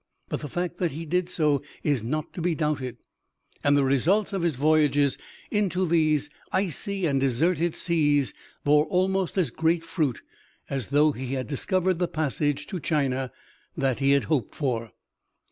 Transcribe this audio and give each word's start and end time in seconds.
But 0.29 0.39
the 0.39 0.47
fact 0.49 0.79
that 0.79 0.93
he 0.93 1.05
did 1.05 1.29
so 1.29 1.61
is 1.83 2.01
not 2.01 2.33
to 2.33 2.41
be 2.41 2.55
doubted, 2.55 2.97
and 3.63 3.77
the 3.77 3.83
results 3.83 4.33
of 4.33 4.41
his 4.41 4.55
voyages 4.55 5.15
into 5.51 5.85
those 5.85 6.27
icy 6.51 7.05
and 7.05 7.19
deserted 7.19 7.75
seas 7.75 8.33
bore 8.63 8.85
almost 8.87 9.37
as 9.37 9.51
great 9.51 9.83
fruit 9.83 10.23
as 10.71 10.87
though 10.87 11.11
he 11.11 11.33
had 11.33 11.45
discovered 11.45 11.99
the 11.99 12.07
passage 12.07 12.65
to 12.65 12.79
China 12.79 13.31
that 13.77 13.99
he 13.99 14.17
hoped 14.19 14.55
for. 14.55 14.91